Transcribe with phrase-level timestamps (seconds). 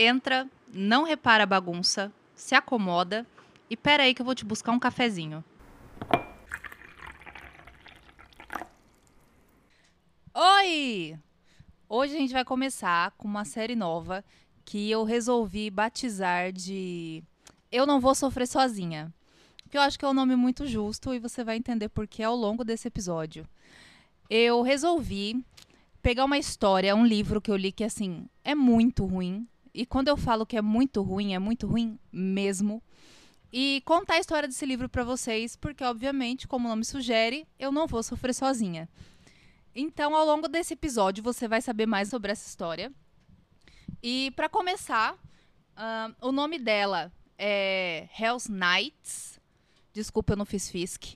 [0.00, 3.26] Entra, não repara a bagunça, se acomoda
[3.68, 5.44] e pera aí que eu vou te buscar um cafezinho.
[10.32, 11.18] Oi!
[11.88, 14.24] Hoje a gente vai começar com uma série nova
[14.64, 17.20] que eu resolvi batizar de
[17.72, 19.12] Eu Não Vou Sofrer Sozinha.
[19.68, 22.22] Que eu acho que é um nome muito justo e você vai entender por que
[22.22, 23.44] ao longo desse episódio.
[24.30, 25.44] Eu resolvi
[26.00, 29.44] pegar uma história, um livro que eu li que assim é muito ruim.
[29.78, 32.82] E quando eu falo que é muito ruim, é muito ruim mesmo.
[33.52, 37.70] E contar a história desse livro para vocês, porque obviamente, como o nome sugere, eu
[37.70, 38.88] não vou sofrer sozinha.
[39.72, 42.92] Então, ao longo desse episódio, você vai saber mais sobre essa história.
[44.02, 49.38] E para começar, uh, o nome dela é Hell's Knights.
[49.92, 51.14] Desculpa, eu não fiz Fisk.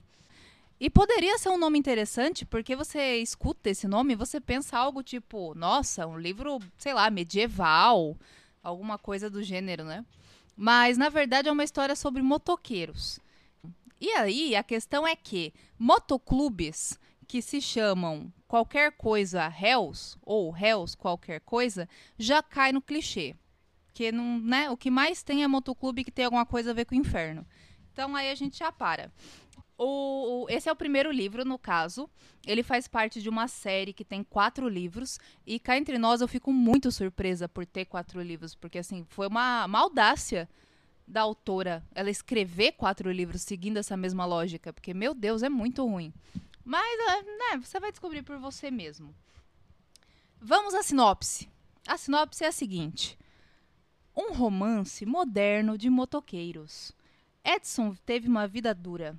[0.79, 5.03] E poderia ser um nome interessante, porque você escuta esse nome e você pensa algo
[5.03, 8.17] tipo, nossa, um livro, sei lá, medieval,
[8.63, 10.05] alguma coisa do gênero, né?
[10.55, 13.19] Mas na verdade é uma história sobre motoqueiros.
[13.99, 20.95] E aí a questão é que motoclubes que se chamam qualquer coisa Hells ou Hells
[20.95, 23.35] qualquer coisa já cai no clichê.
[23.93, 26.85] Que não, né, o que mais tem é motoclube que tem alguma coisa a ver
[26.85, 27.45] com o inferno.
[27.91, 29.11] Então aí a gente já para.
[29.77, 32.09] O, esse é o primeiro livro, no caso.
[32.45, 35.19] Ele faz parte de uma série que tem quatro livros.
[35.45, 39.27] E cá entre nós eu fico muito surpresa por ter quatro livros, porque assim, foi
[39.27, 40.47] uma, uma audácia
[41.07, 45.85] da autora ela escrever quatro livros seguindo essa mesma lógica, porque, meu Deus, é muito
[45.85, 46.13] ruim.
[46.63, 49.13] Mas, é, né, você vai descobrir por você mesmo.
[50.39, 51.49] Vamos à sinopse.
[51.87, 53.17] A sinopse é a seguinte:
[54.15, 56.93] um romance moderno de motoqueiros.
[57.43, 59.17] Edson teve uma vida dura.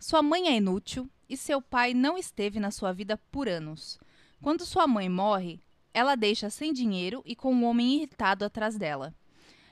[0.00, 4.00] Sua mãe é inútil e seu pai não esteve na sua vida por anos.
[4.40, 5.60] Quando sua mãe morre,
[5.92, 9.14] ela deixa sem dinheiro e com um homem irritado atrás dela.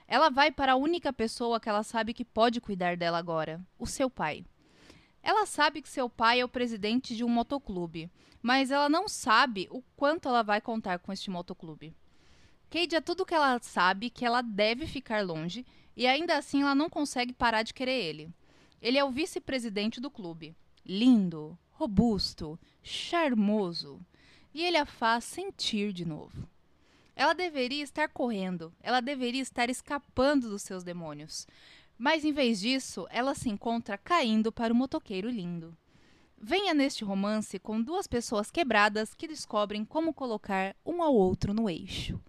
[0.06, 3.86] Ela vai para a única pessoa que ela sabe que pode cuidar dela agora: o
[3.86, 4.44] seu pai.
[5.22, 8.10] Ela sabe que seu pai é o presidente de um motoclube,
[8.42, 11.96] mas ela não sabe o quanto ela vai contar com este motoclube.
[12.68, 15.64] Cade é tudo que ela sabe que ela deve ficar longe
[15.96, 18.30] e ainda assim ela não consegue parar de querer ele.
[18.80, 20.54] Ele é o vice-presidente do clube.
[20.84, 24.00] Lindo, robusto, charmoso.
[24.54, 26.48] E ele a faz sentir de novo.
[27.14, 31.46] Ela deveria estar correndo, ela deveria estar escapando dos seus demônios.
[31.98, 35.76] Mas em vez disso, ela se encontra caindo para o motoqueiro lindo.
[36.40, 41.68] Venha neste romance com duas pessoas quebradas que descobrem como colocar um ao outro no
[41.68, 42.20] eixo.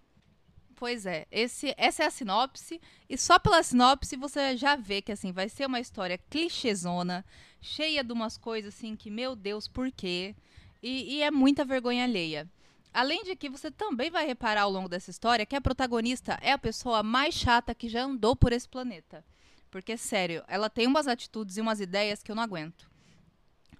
[0.80, 5.12] Pois é, esse, essa é a sinopse, e só pela sinopse você já vê que
[5.12, 7.22] assim vai ser uma história clichêzona,
[7.60, 10.34] cheia de umas coisas assim que, meu Deus, por quê?
[10.82, 12.48] E, e é muita vergonha alheia.
[12.94, 16.50] Além de que você também vai reparar ao longo dessa história que a protagonista é
[16.50, 19.22] a pessoa mais chata que já andou por esse planeta.
[19.70, 22.90] Porque, sério, ela tem umas atitudes e umas ideias que eu não aguento.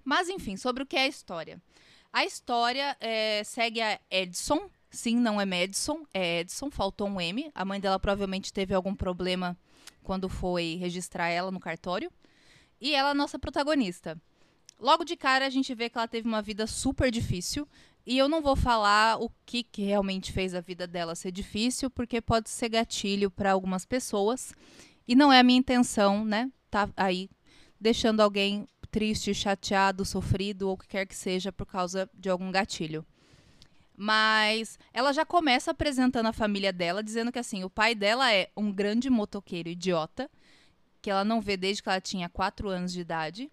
[0.05, 1.59] Mas, enfim, sobre o que é a história.
[2.13, 4.69] A história é, segue a Edson.
[4.91, 7.49] Sim, não é Madison, é Edson, faltou um M.
[7.55, 9.57] A mãe dela provavelmente teve algum problema
[10.03, 12.11] quando foi registrar ela no cartório.
[12.79, 14.21] E ela é a nossa protagonista.
[14.77, 17.65] Logo de cara, a gente vê que ela teve uma vida super difícil.
[18.05, 21.89] E eu não vou falar o que, que realmente fez a vida dela ser difícil,
[21.89, 24.53] porque pode ser gatilho para algumas pessoas.
[25.07, 26.51] E não é a minha intenção, né?
[26.69, 27.29] Tá aí
[27.79, 32.51] deixando alguém triste, chateado, sofrido ou o que quer que seja por causa de algum
[32.51, 33.05] gatilho.
[34.03, 38.49] Mas ela já começa apresentando a família dela, dizendo que assim, o pai dela é
[38.57, 40.27] um grande motoqueiro idiota,
[41.03, 43.51] que ela não vê desde que ela tinha 4 anos de idade,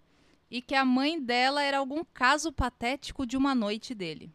[0.50, 4.32] e que a mãe dela era algum caso patético de uma noite dele.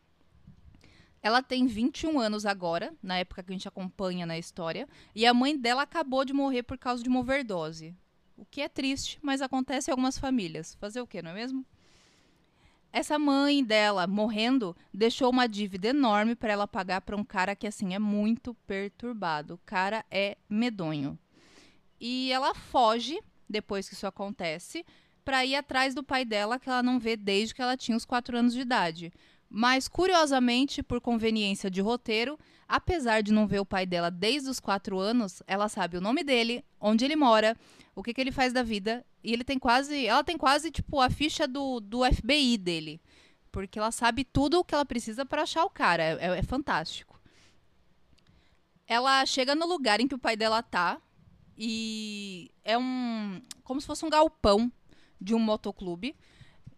[1.19, 5.33] Ela tem 21 anos agora, na época que a gente acompanha na história, e a
[5.33, 7.95] mãe dela acabou de morrer por causa de uma overdose.
[8.37, 10.75] O que é triste, mas acontece em algumas famílias.
[10.75, 11.65] Fazer o quê, não é mesmo?
[12.95, 17.65] Essa mãe dela, morrendo, deixou uma dívida enorme para ela pagar para um cara que
[17.65, 19.55] assim é muito perturbado.
[19.55, 21.17] O cara é medonho.
[21.99, 23.19] E ela foge
[23.49, 24.85] depois que isso acontece
[25.25, 28.05] para ir atrás do pai dela que ela não vê desde que ela tinha os
[28.05, 29.11] 4 anos de idade.
[29.49, 32.37] Mas, curiosamente, por conveniência de roteiro,
[32.73, 36.23] apesar de não ver o pai dela desde os quatro anos, ela sabe o nome
[36.23, 37.55] dele, onde ele mora,
[37.93, 39.05] o que, que ele faz da vida.
[39.23, 40.07] E ele tem quase.
[40.07, 42.99] Ela tem quase, tipo, a ficha do, do FBI dele.
[43.51, 46.01] Porque ela sabe tudo o que ela precisa para achar o cara.
[46.03, 47.21] É, é fantástico.
[48.87, 50.99] Ela chega no lugar em que o pai dela tá.
[51.55, 53.39] E é um.
[53.63, 54.71] como se fosse um galpão
[55.21, 56.15] de um motoclube.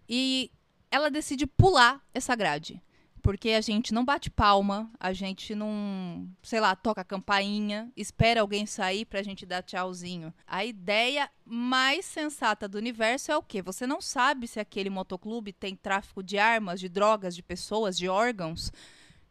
[0.09, 0.51] E
[0.91, 2.83] ela decide pular essa grade.
[3.25, 8.67] Porque a gente não bate palma, a gente não, sei lá, toca campainha, espera alguém
[8.67, 10.31] sair pra gente dar tchauzinho.
[10.45, 13.63] A ideia mais sensata do universo é o quê?
[13.63, 18.07] Você não sabe se aquele motoclube tem tráfico de armas, de drogas, de pessoas, de
[18.07, 18.71] órgãos,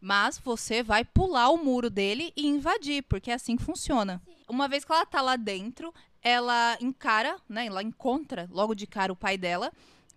[0.00, 4.20] mas você vai pular o muro dele e invadir, porque é assim que funciona.
[4.48, 7.66] Uma vez que ela tá lá dentro, ela encara, né?
[7.66, 9.72] Ela encontra logo de cara o pai dela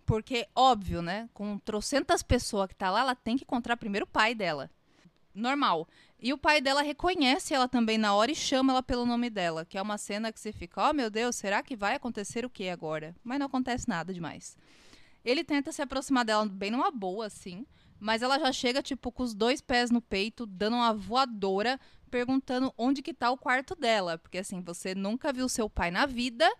[0.08, 1.28] porque, óbvio, né?
[1.34, 4.70] Com trocentas pessoas que tá lá, ela tem que encontrar primeiro o pai dela.
[5.34, 5.86] Normal.
[6.18, 9.66] E o pai dela reconhece ela também na hora e chama ela pelo nome dela,
[9.66, 12.46] que é uma cena que você fica, ó oh, meu Deus, será que vai acontecer
[12.46, 13.14] o que agora?
[13.22, 14.56] Mas não acontece nada demais.
[15.22, 17.66] Ele tenta se aproximar dela bem numa boa, assim,
[18.00, 21.78] mas ela já chega, tipo, com os dois pés no peito, dando uma voadora,
[22.10, 24.16] perguntando onde que tá o quarto dela.
[24.16, 26.50] Porque, assim, você nunca viu seu pai na vida,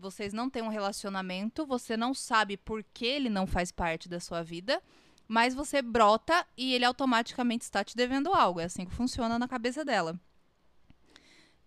[0.00, 4.18] vocês não têm um relacionamento, você não sabe por que ele não faz parte da
[4.18, 4.82] sua vida,
[5.28, 8.58] mas você brota e ele automaticamente está te devendo algo.
[8.58, 10.18] É assim que funciona na cabeça dela.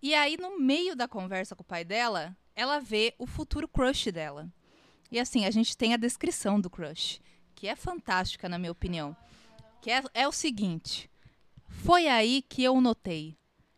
[0.02, 4.12] E aí, no meio da conversa com o pai dela, ela vê o futuro crush
[4.12, 4.52] dela.
[5.10, 7.22] E assim, a gente tem a descrição do crush,
[7.56, 9.16] que é fantástica, na minha opinião.
[9.82, 11.10] Que é, é o seguinte:
[11.68, 13.38] Foi aí que eu notei.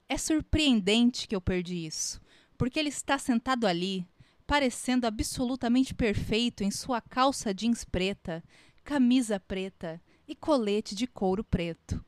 [0.10, 2.19] É surpreendente que eu perdi isso,
[2.57, 4.07] porque ele está sentado ali,
[4.47, 8.44] parecendo absolutamente perfeito em sua calça jeans preta,
[8.83, 12.03] camisa preta e colete de couro preto.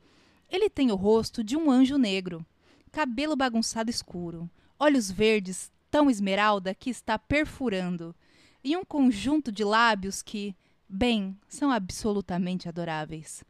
[0.48, 2.44] Ele tem o rosto de um anjo negro,
[2.90, 4.48] cabelo bagunçado escuro,
[4.78, 8.14] olhos verdes tão esmeralda que está perfurando,
[8.62, 10.54] e um conjunto de lábios que,
[10.88, 13.44] bem, são absolutamente adoráveis.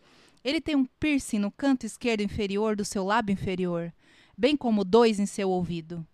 [0.45, 3.93] Ele tem um piercing no canto esquerdo inferior do seu lábio inferior,
[4.37, 6.07] bem como dois em seu ouvido.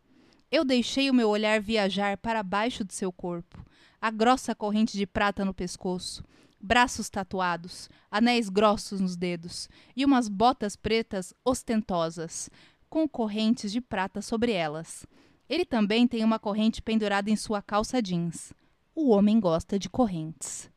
[0.54, 3.66] Eu deixei o meu olhar viajar para baixo de seu corpo,
[4.00, 6.22] a grossa corrente de prata no pescoço,
[6.60, 12.48] braços tatuados, anéis grossos nos dedos e umas botas pretas ostentosas,
[12.88, 15.04] com correntes de prata sobre elas.
[15.48, 18.52] Ele também tem uma corrente pendurada em sua calça jeans.
[18.94, 20.70] O homem gosta de correntes.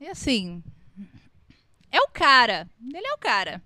[0.00, 0.64] E assim,
[1.92, 2.66] é o cara.
[2.82, 3.62] Ele é o cara.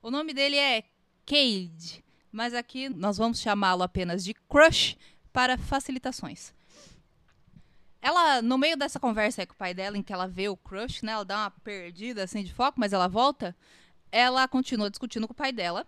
[0.00, 0.84] O nome dele é
[1.26, 4.96] Cade mas aqui nós vamos chamá-lo apenas de Crush
[5.32, 6.52] para facilitações.
[8.00, 11.02] Ela, no meio dessa conversa com o pai dela, em que ela vê o Crush,
[11.02, 13.56] né, ela dá uma perdida assim de foco, mas ela volta,
[14.12, 15.86] ela continua discutindo com o pai dela.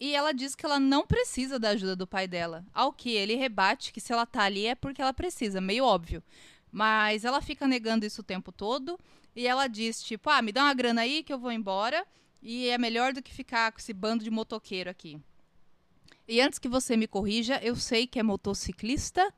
[0.00, 2.64] E ela diz que ela não precisa da ajuda do pai dela.
[2.74, 6.20] Ao que ele rebate que se ela tá ali é porque ela precisa, meio óbvio.
[6.72, 8.98] Mas ela fica negando isso o tempo todo.
[9.36, 12.04] E ela diz, tipo, ah, me dá uma grana aí que eu vou embora.
[12.42, 15.20] E é melhor do que ficar com esse bando de motoqueiro aqui.
[16.26, 19.32] E antes que você me corrija, eu sei que é motociclista,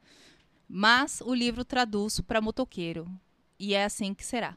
[0.68, 3.08] mas o livro traduz para motoqueiro.
[3.58, 4.56] E é assim que será.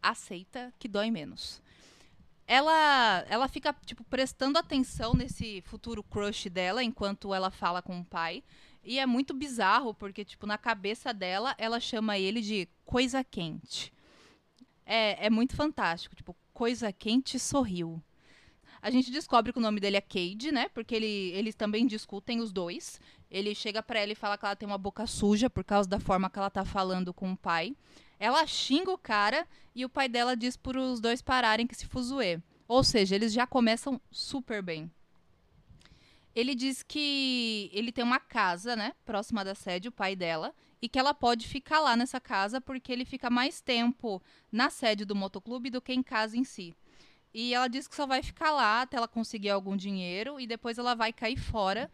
[0.00, 1.60] Aceita que dói menos.
[2.46, 8.04] Ela, ela fica tipo prestando atenção nesse futuro crush dela enquanto ela fala com o
[8.04, 8.42] pai.
[8.82, 13.92] E é muito bizarro porque tipo na cabeça dela ela chama ele de coisa quente.
[14.86, 18.02] É, é muito fantástico, tipo coisa quente sorriu.
[18.80, 20.68] A gente descobre que o nome dele é Cade, né?
[20.68, 23.00] Porque ele, eles também discutem os dois.
[23.30, 25.98] Ele chega para ela e fala que ela tem uma boca suja por causa da
[25.98, 27.76] forma que ela tá falando com o pai.
[28.18, 31.86] Ela xinga o cara e o pai dela diz para os dois pararem que se
[31.86, 32.40] fuzuê.
[32.66, 34.90] Ou seja, eles já começam super bem.
[36.34, 40.88] Ele diz que ele tem uma casa, né, próxima da sede, o pai dela, e
[40.88, 44.22] que ela pode ficar lá nessa casa porque ele fica mais tempo
[44.52, 46.76] na sede do motoclube do que em casa em si.
[47.40, 50.76] E ela diz que só vai ficar lá até ela conseguir algum dinheiro e depois
[50.76, 51.88] ela vai cair fora.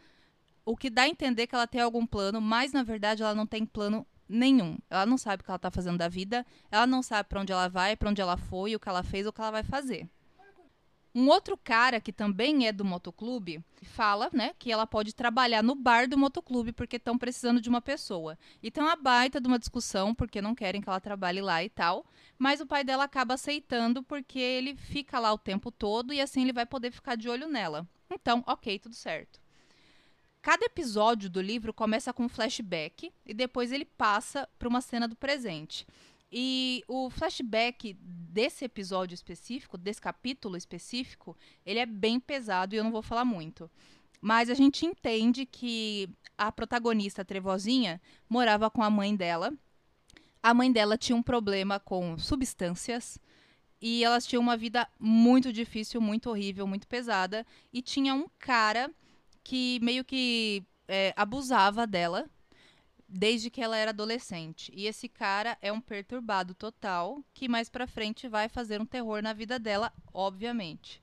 [0.65, 3.47] O que dá a entender que ela tem algum plano, mas na verdade ela não
[3.47, 4.79] tem plano nenhum.
[4.89, 7.53] Ela não sabe o que ela está fazendo da vida, ela não sabe para onde
[7.53, 10.09] ela vai, para onde ela foi, o que ela fez, o que ela vai fazer.
[11.15, 15.77] Um outro cara que também é do motoclube fala, né, que ela pode trabalhar no
[15.77, 18.37] bar do motoclube porque estão precisando de uma pessoa.
[18.61, 21.69] E tem uma baita de uma discussão porque não querem que ela trabalhe lá e
[21.69, 22.05] tal.
[22.37, 26.43] Mas o pai dela acaba aceitando porque ele fica lá o tempo todo e assim
[26.43, 27.87] ele vai poder ficar de olho nela.
[28.11, 29.41] Então, ok, tudo certo.
[30.43, 35.09] Cada episódio do livro começa com um flashback e depois ele passa para uma cena
[35.09, 35.87] do presente.
[36.37, 42.83] E o flashback desse episódio específico, desse capítulo específico, ele é bem pesado e eu
[42.83, 43.71] não vou falar muito.
[44.21, 49.53] Mas a gente entende que a protagonista, Trevozinha, morava com a mãe dela.
[50.43, 53.17] A mãe dela tinha um problema com substâncias
[53.81, 57.47] e elas tinham uma vida muito difícil, muito horrível, muito pesada.
[57.73, 58.91] E tinha um cara
[59.45, 62.29] que meio que é, abusava dela
[63.09, 64.73] desde que ela era adolescente.
[64.75, 69.23] E esse cara é um perturbado total, que mais pra frente vai fazer um terror
[69.23, 71.03] na vida dela, obviamente.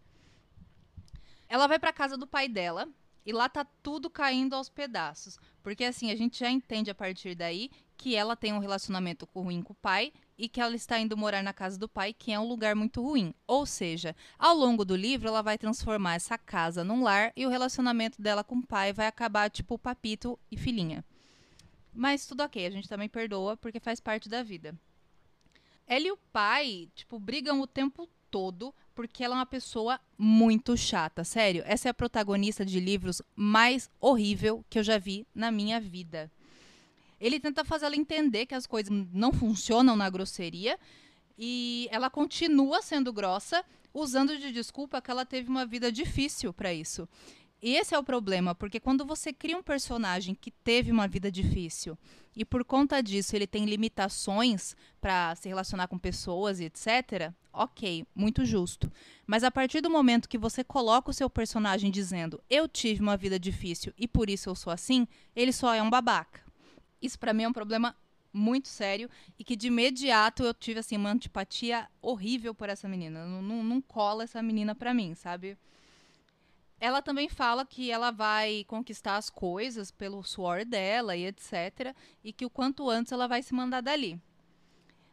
[1.47, 2.87] Ela vai pra casa do pai dela
[3.25, 7.35] e lá tá tudo caindo aos pedaços, porque assim, a gente já entende a partir
[7.35, 11.15] daí que ela tem um relacionamento ruim com o pai e que ela está indo
[11.15, 13.31] morar na casa do pai, que é um lugar muito ruim.
[13.45, 17.49] Ou seja, ao longo do livro, ela vai transformar essa casa num lar e o
[17.49, 21.05] relacionamento dela com o pai vai acabar tipo papito e filhinha.
[21.93, 24.77] Mas tudo ok, a gente também perdoa porque faz parte da vida.
[25.85, 30.77] Ela e o pai, tipo, brigam o tempo todo porque ela é uma pessoa muito
[30.77, 31.23] chata.
[31.23, 35.79] Sério, essa é a protagonista de livros mais horrível que eu já vi na minha
[35.81, 36.31] vida.
[37.19, 40.79] Ele tenta fazer ela entender que as coisas não funcionam na grosseria
[41.37, 46.73] e ela continua sendo grossa, usando de desculpa que ela teve uma vida difícil para
[46.73, 47.07] isso.
[47.61, 51.31] E esse é o problema, porque quando você cria um personagem que teve uma vida
[51.31, 51.95] difícil
[52.35, 58.03] e por conta disso ele tem limitações para se relacionar com pessoas e etc., ok,
[58.15, 58.91] muito justo.
[59.27, 63.15] Mas a partir do momento que você coloca o seu personagem dizendo eu tive uma
[63.15, 66.41] vida difícil e por isso eu sou assim, ele só é um babaca.
[66.99, 67.95] Isso para mim é um problema
[68.33, 73.23] muito sério e que de imediato eu tive assim uma antipatia horrível por essa menina.
[73.25, 75.57] Não, não, não cola essa menina para mim, sabe?
[76.81, 81.95] Ela também fala que ela vai conquistar as coisas pelo suor dela e etc.
[82.23, 84.19] E que o quanto antes ela vai se mandar dali.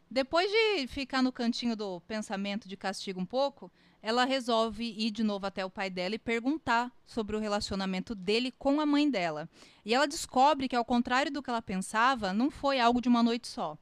[0.09, 3.71] Depois de ficar no cantinho do pensamento de castigo um pouco,
[4.01, 8.51] ela resolve ir de novo até o pai dela e perguntar sobre o relacionamento dele
[8.57, 9.47] com a mãe dela.
[9.85, 13.21] E ela descobre que, ao contrário do que ela pensava, não foi algo de uma
[13.21, 13.77] noite só.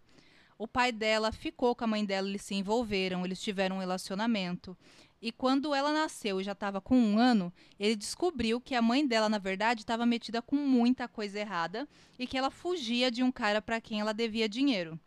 [0.58, 4.76] O pai dela ficou com a mãe dela, eles se envolveram, eles tiveram um relacionamento.
[5.22, 9.06] E quando ela nasceu e já estava com um ano, ele descobriu que a mãe
[9.06, 11.88] dela, na verdade, estava metida com muita coisa errada
[12.20, 15.00] e que ela fugia de um cara para quem ela devia dinheiro.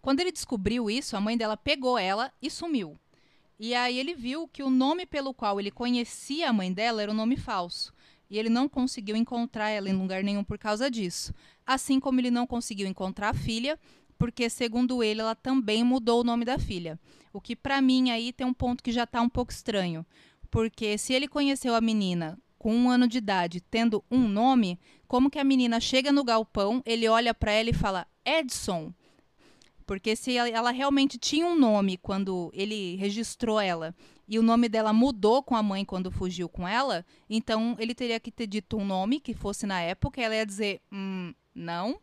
[0.00, 2.98] Quando ele descobriu isso, a mãe dela pegou ela e sumiu.
[3.58, 7.10] E aí ele viu que o nome pelo qual ele conhecia a mãe dela era
[7.10, 7.92] um nome falso.
[8.30, 11.34] E ele não conseguiu encontrar ela em lugar nenhum por causa disso.
[11.66, 13.78] Assim como ele não conseguiu encontrar a filha,
[14.18, 16.98] porque segundo ele ela também mudou o nome da filha.
[17.32, 20.04] O que para mim aí tem um ponto que já está um pouco estranho,
[20.50, 25.30] porque se ele conheceu a menina com um ano de idade, tendo um nome, como
[25.30, 28.92] que a menina chega no galpão, ele olha para ela e fala Edson?
[29.86, 33.94] Porque se ela realmente tinha um nome quando ele registrou ela
[34.26, 38.18] e o nome dela mudou com a mãe quando fugiu com ela, então ele teria
[38.18, 42.00] que ter dito um nome que fosse na época, ela ia dizer, hum, não.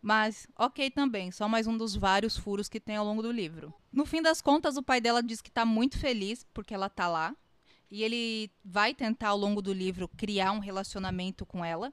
[0.00, 3.74] Mas, ok também, só mais um dos vários furos que tem ao longo do livro.
[3.92, 7.08] No fim das contas, o pai dela diz que está muito feliz porque ela está
[7.08, 7.34] lá.
[7.90, 11.92] E ele vai tentar, ao longo do livro, criar um relacionamento com ela.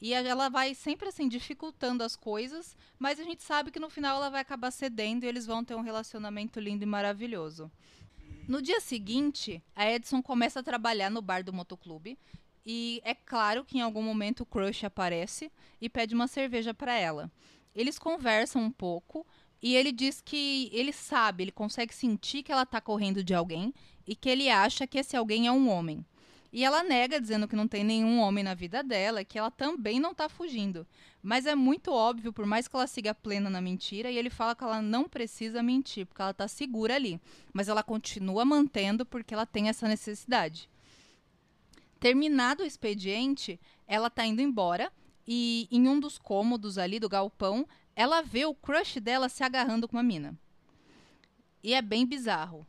[0.00, 4.16] E ela vai sempre assim dificultando as coisas, mas a gente sabe que no final
[4.16, 7.70] ela vai acabar cedendo e eles vão ter um relacionamento lindo e maravilhoso.
[8.46, 12.18] No dia seguinte, a Edson começa a trabalhar no bar do motoclube
[12.70, 16.92] e é claro que em algum momento o crush aparece e pede uma cerveja para
[16.94, 17.32] ela.
[17.74, 19.26] Eles conversam um pouco
[19.62, 23.72] e ele diz que ele sabe, ele consegue sentir que ela está correndo de alguém
[24.06, 26.04] e que ele acha que esse alguém é um homem.
[26.52, 29.98] E ela nega, dizendo que não tem nenhum homem na vida dela, que ela também
[29.98, 30.86] não está fugindo.
[31.22, 34.54] Mas é muito óbvio, por mais que ela siga plena na mentira, e ele fala
[34.54, 37.18] que ela não precisa mentir, porque ela está segura ali.
[37.50, 40.68] Mas ela continua mantendo porque ela tem essa necessidade.
[42.00, 44.92] Terminado o expediente, ela está indo embora
[45.26, 49.88] e em um dos cômodos ali do galpão, ela vê o crush dela se agarrando
[49.88, 50.38] com uma mina.
[51.62, 52.66] E é bem bizarro.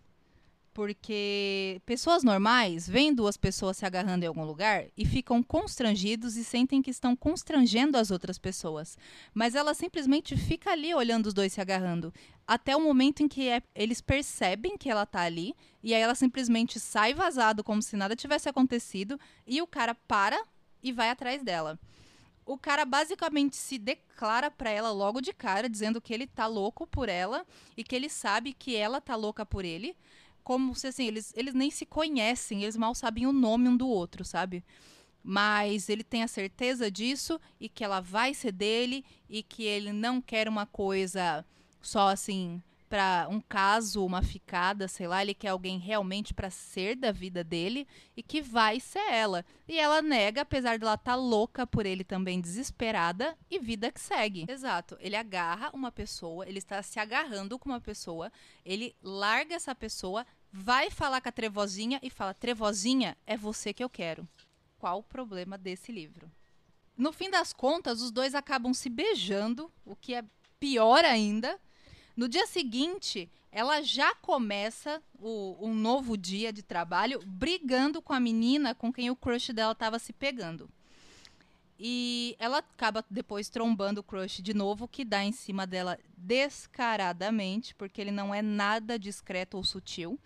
[0.73, 6.43] Porque pessoas normais veem duas pessoas se agarrando em algum lugar e ficam constrangidos e
[6.43, 8.97] sentem que estão constrangendo as outras pessoas.
[9.33, 12.13] Mas ela simplesmente fica ali olhando os dois se agarrando.
[12.47, 15.53] Até o momento em que é, eles percebem que ela tá ali.
[15.83, 19.19] E aí ela simplesmente sai vazado como se nada tivesse acontecido.
[19.45, 20.41] E o cara para
[20.81, 21.79] e vai atrás dela.
[22.45, 26.87] O cara basicamente se declara para ela logo de cara, dizendo que ele tá louco
[26.87, 27.45] por ela
[27.77, 29.95] e que ele sabe que ela tá louca por ele
[30.43, 33.87] como se assim, eles, eles nem se conhecem, eles mal sabem o nome um do
[33.87, 34.63] outro, sabe?
[35.23, 39.91] Mas ele tem a certeza disso e que ela vai ser dele e que ele
[39.91, 41.45] não quer uma coisa
[41.81, 46.95] só assim para um caso, uma ficada, sei lá, ele quer alguém realmente para ser
[46.95, 49.45] da vida dele e que vai ser ela.
[49.67, 53.91] E ela nega, apesar de ela estar tá louca por ele também, desesperada, e vida
[53.91, 54.45] que segue.
[54.49, 54.97] Exato.
[54.99, 58.31] Ele agarra uma pessoa, ele está se agarrando com uma pessoa,
[58.65, 63.83] ele larga essa pessoa, vai falar com a trevozinha e fala: Trevozinha, é você que
[63.83, 64.27] eu quero.
[64.79, 66.31] Qual o problema desse livro?
[66.97, 70.23] No fim das contas, os dois acabam se beijando, o que é
[70.59, 71.59] pior ainda.
[72.19, 78.19] No dia seguinte, ela já começa o, um novo dia de trabalho brigando com a
[78.19, 80.69] menina com quem o crush dela estava se pegando.
[81.79, 87.73] E ela acaba depois trombando o crush de novo, que dá em cima dela descaradamente,
[87.73, 90.19] porque ele não é nada discreto ou sutil.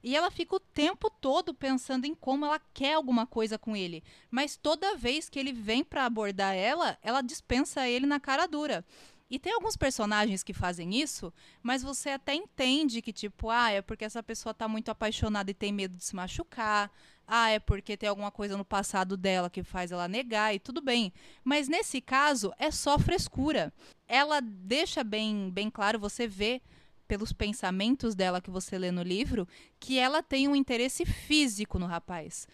[0.00, 4.02] E ela fica o tempo todo pensando em como ela quer alguma coisa com ele.
[4.30, 8.84] Mas toda vez que ele vem para abordar ela, ela dispensa ele na cara dura.
[9.32, 13.80] E tem alguns personagens que fazem isso, mas você até entende que, tipo, ah, é
[13.80, 16.92] porque essa pessoa tá muito apaixonada e tem medo de se machucar.
[17.26, 20.82] Ah, é porque tem alguma coisa no passado dela que faz ela negar e tudo
[20.82, 21.10] bem.
[21.42, 23.72] Mas nesse caso, é só frescura.
[24.06, 26.60] Ela deixa bem, bem claro, você vê
[27.08, 29.48] pelos pensamentos dela que você lê no livro,
[29.80, 32.46] que ela tem um interesse físico no rapaz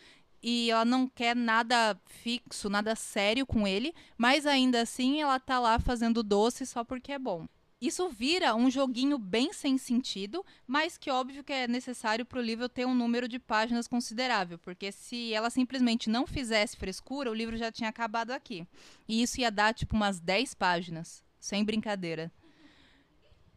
[0.42, 5.58] e ela não quer nada fixo, nada sério com ele, mas ainda assim ela tá
[5.58, 7.46] lá fazendo doce só porque é bom.
[7.80, 12.42] Isso vira um joguinho bem sem sentido, mas que óbvio que é necessário para o
[12.42, 17.34] livro ter um número de páginas considerável, porque se ela simplesmente não fizesse frescura, o
[17.34, 18.66] livro já tinha acabado aqui.
[19.06, 22.32] E isso ia dar tipo umas 10 páginas, sem brincadeira.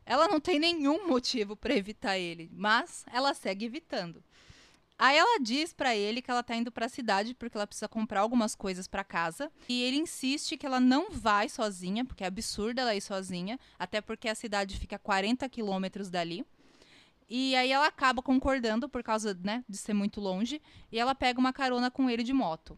[0.05, 4.23] Ela não tem nenhum motivo para evitar ele, mas ela segue evitando.
[5.03, 7.87] Aí ela diz para ele que ela tá indo para a cidade porque ela precisa
[7.87, 12.27] comprar algumas coisas para casa, e ele insiste que ela não vai sozinha, porque é
[12.27, 16.45] absurdo ela ir sozinha, até porque a cidade fica a 40 quilômetros dali.
[17.27, 21.39] E aí ela acaba concordando por causa, né, de ser muito longe, e ela pega
[21.39, 22.77] uma carona com ele de moto.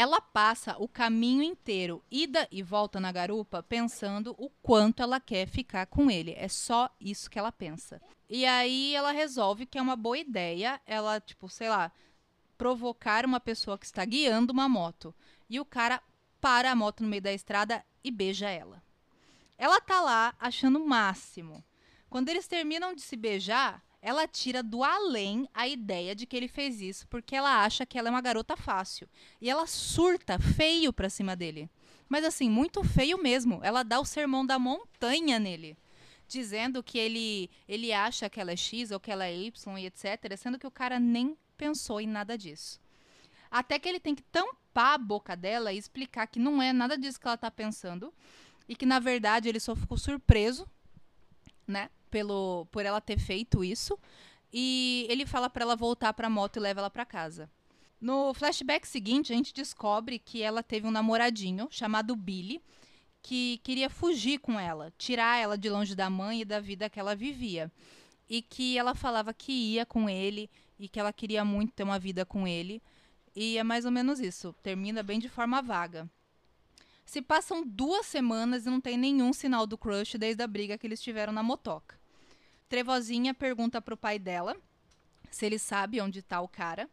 [0.00, 5.46] Ela passa o caminho inteiro, ida e volta na garupa, pensando o quanto ela quer
[5.46, 6.32] ficar com ele.
[6.38, 8.00] É só isso que ela pensa.
[8.26, 11.92] E aí ela resolve que é uma boa ideia ela, tipo, sei lá,
[12.56, 15.14] provocar uma pessoa que está guiando uma moto.
[15.50, 16.02] E o cara
[16.40, 18.82] para a moto no meio da estrada e beija ela.
[19.58, 21.62] Ela tá lá achando o máximo.
[22.08, 26.48] Quando eles terminam de se beijar, ela tira do além a ideia de que ele
[26.48, 29.08] fez isso porque ela acha que ela é uma garota fácil.
[29.40, 31.68] E ela surta feio pra cima dele.
[32.08, 33.60] Mas assim, muito feio mesmo.
[33.62, 35.76] Ela dá o sermão da montanha nele.
[36.26, 39.86] Dizendo que ele, ele acha que ela é X ou que ela é Y e
[39.86, 40.36] etc.
[40.36, 42.80] Sendo que o cara nem pensou em nada disso.
[43.50, 46.96] Até que ele tem que tampar a boca dela e explicar que não é nada
[46.96, 48.14] disso que ela tá pensando.
[48.68, 50.68] E que, na verdade, ele só ficou surpreso,
[51.70, 51.88] né?
[52.10, 53.98] pelo por ela ter feito isso.
[54.52, 57.48] E ele fala para ela voltar para a moto e leva ela para casa.
[58.00, 62.60] No flashback seguinte, a gente descobre que ela teve um namoradinho chamado Billy,
[63.22, 66.98] que queria fugir com ela, tirar ela de longe da mãe e da vida que
[66.98, 67.70] ela vivia.
[68.28, 71.98] E que ela falava que ia com ele e que ela queria muito ter uma
[71.98, 72.82] vida com ele.
[73.36, 74.54] E é mais ou menos isso.
[74.62, 76.08] Termina bem de forma vaga.
[77.10, 80.86] Se passam duas semanas e não tem nenhum sinal do crush desde a briga que
[80.86, 81.98] eles tiveram na motoca.
[82.68, 84.56] Trevozinha pergunta pro pai dela
[85.28, 86.88] se ele sabe onde tá o cara.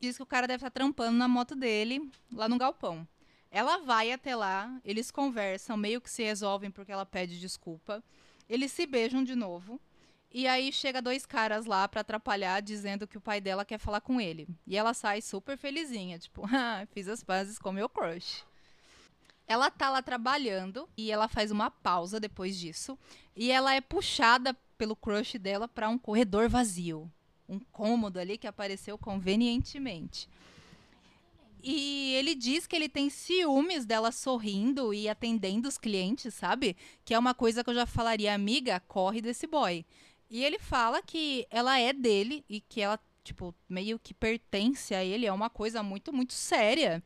[0.00, 3.06] Diz que o cara deve estar tá trampando na moto dele, lá no galpão.
[3.48, 8.02] Ela vai até lá, eles conversam, meio que se resolvem porque ela pede desculpa.
[8.48, 9.80] Eles se beijam de novo.
[10.32, 14.00] E aí chega dois caras lá para atrapalhar, dizendo que o pai dela quer falar
[14.00, 14.48] com ele.
[14.66, 18.44] E ela sai super felizinha, tipo, ah, fiz as pazes com meu crush.
[19.46, 22.98] Ela tá lá trabalhando e ela faz uma pausa depois disso.
[23.36, 27.10] E ela é puxada pelo crush dela para um corredor vazio.
[27.48, 30.28] Um cômodo ali que apareceu convenientemente.
[31.66, 36.76] E ele diz que ele tem ciúmes dela sorrindo e atendendo os clientes, sabe?
[37.04, 39.84] Que é uma coisa que eu já falaria, amiga, corre desse boy.
[40.28, 45.02] E ele fala que ela é dele e que ela, tipo, meio que pertence a
[45.02, 45.24] ele.
[45.24, 47.02] É uma coisa muito, muito séria.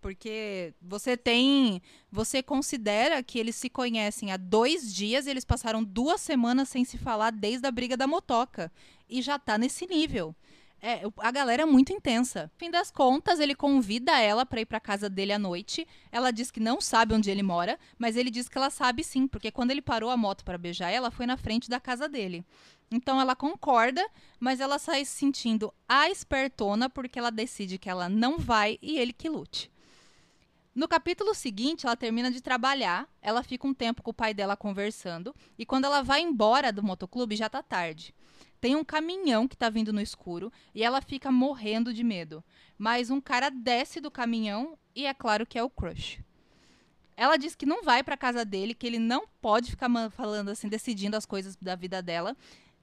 [0.00, 1.82] Porque você tem.
[2.10, 6.84] Você considera que eles se conhecem há dois dias e eles passaram duas semanas sem
[6.84, 8.70] se falar desde a briga da motoca.
[9.08, 10.34] E já tá nesse nível.
[10.80, 12.50] É, a galera é muito intensa.
[12.56, 15.86] Fim das contas, ele convida ela para ir para casa dele à noite.
[16.12, 19.26] Ela diz que não sabe onde ele mora, mas ele diz que ela sabe sim,
[19.26, 22.44] porque quando ele parou a moto para beijar ela, foi na frente da casa dele.
[22.90, 24.06] Então ela concorda,
[24.38, 28.98] mas ela sai se sentindo a espertona porque ela decide que ela não vai e
[28.98, 29.70] ele que lute.
[30.78, 34.56] No capítulo seguinte, ela termina de trabalhar, ela fica um tempo com o pai dela
[34.56, 38.14] conversando, e quando ela vai embora do motoclube, já tá tarde.
[38.60, 42.44] Tem um caminhão que tá vindo no escuro e ela fica morrendo de medo.
[42.78, 46.20] Mas um cara desce do caminhão e é claro que é o crush.
[47.16, 50.68] Ela diz que não vai para casa dele, que ele não pode ficar falando assim,
[50.68, 52.36] decidindo as coisas da vida dela.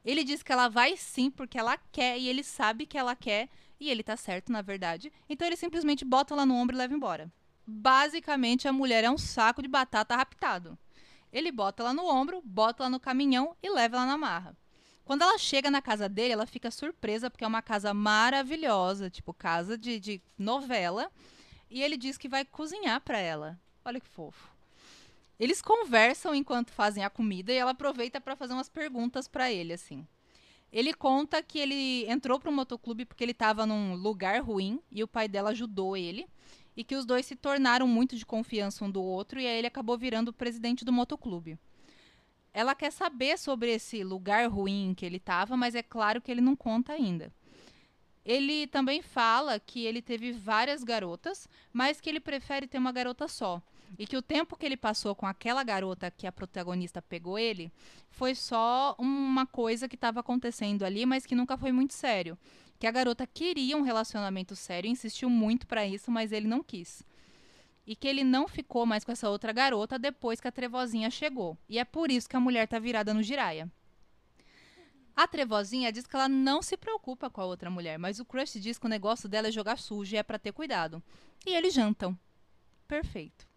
[0.03, 3.47] Ele diz que ela vai sim porque ela quer e ele sabe que ela quer
[3.79, 5.13] e ele tá certo, na verdade.
[5.29, 7.31] Então ele simplesmente bota ela no ombro e leva embora.
[7.65, 10.77] Basicamente, a mulher é um saco de batata raptado.
[11.31, 14.55] Ele bota ela no ombro, bota ela no caminhão e leva ela na marra.
[15.03, 19.33] Quando ela chega na casa dele, ela fica surpresa porque é uma casa maravilhosa, tipo
[19.33, 21.11] casa de, de novela.
[21.69, 23.59] E ele diz que vai cozinhar para ela.
[23.83, 24.49] Olha que fofo.
[25.39, 29.73] Eles conversam enquanto fazem a comida e ela aproveita para fazer umas perguntas para ele,
[29.73, 30.07] assim.
[30.71, 35.03] Ele conta que ele entrou para o motoclube porque ele estava num lugar ruim e
[35.03, 36.27] o pai dela ajudou ele
[36.75, 39.67] e que os dois se tornaram muito de confiança um do outro e aí ele
[39.67, 41.57] acabou virando o presidente do motoclube.
[42.53, 46.41] Ela quer saber sobre esse lugar ruim que ele estava, mas é claro que ele
[46.41, 47.31] não conta ainda.
[48.25, 53.27] Ele também fala que ele teve várias garotas, mas que ele prefere ter uma garota
[53.27, 53.61] só.
[53.99, 57.71] E que o tempo que ele passou com aquela garota que a protagonista pegou ele
[58.09, 62.37] foi só uma coisa que estava acontecendo ali, mas que nunca foi muito sério.
[62.79, 67.03] Que a garota queria um relacionamento sério, insistiu muito para isso, mas ele não quis
[67.85, 71.57] e que ele não ficou mais com essa outra garota depois que a Trevozinha chegou.
[71.69, 73.71] E é por isso que a mulher tá virada no Jiraya.
[75.15, 78.59] A Trevozinha diz que ela não se preocupa com a outra mulher, mas o Crush
[78.59, 81.01] diz que o negócio dela é jogar sujo e é para ter cuidado.
[81.45, 82.17] E eles jantam.
[82.87, 83.47] Perfeito.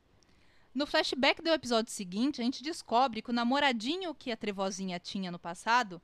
[0.73, 5.33] No flashback do episódio seguinte, a gente descobre que o namoradinho que a Trevozinha tinha
[5.33, 6.01] no passado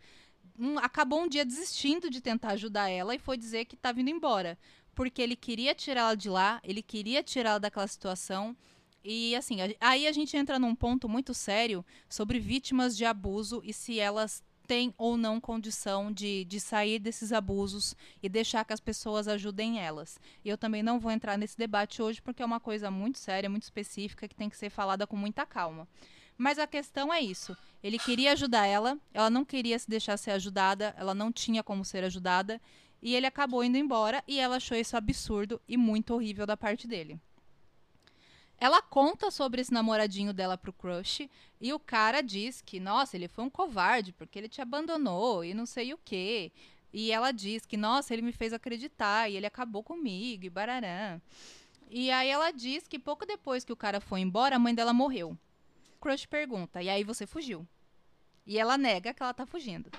[0.59, 4.11] um, acabou um dia desistindo de tentar ajudar ela e foi dizer que estava indo
[4.11, 4.59] embora
[4.95, 8.57] porque ele queria tirá-la de lá, ele queria tirá-la daquela situação.
[9.03, 13.73] E assim, aí a gente entra num ponto muito sério sobre vítimas de abuso e
[13.73, 18.81] se elas têm ou não condição de, de sair desses abusos e deixar que as
[18.81, 20.19] pessoas ajudem elas.
[20.43, 23.51] E eu também não vou entrar nesse debate hoje porque é uma coisa muito séria,
[23.51, 25.87] muito específica, que tem que ser falada com muita calma.
[26.37, 27.57] Mas a questão é isso.
[27.83, 31.85] Ele queria ajudar ela, ela não queria se deixar ser ajudada, ela não tinha como
[31.85, 32.61] ser ajudada.
[33.03, 36.87] E ele acabou indo embora e ela achou isso absurdo e muito horrível da parte
[36.87, 37.21] dele.
[38.57, 41.29] Ela conta sobre esse namoradinho dela pro crush
[41.61, 45.53] e o cara diz que, nossa, ele foi um covarde porque ele te abandonou e
[45.53, 46.51] não sei o quê.
[46.93, 51.21] E ela diz que, nossa, ele me fez acreditar e ele acabou comigo e bararã.
[51.91, 54.93] E aí ela diz que pouco depois que o cara foi embora, a mãe dela
[54.93, 55.37] morreu.
[56.05, 57.67] Crush pergunta: "E aí você fugiu?"
[58.47, 59.91] E ela nega que ela tá fugindo.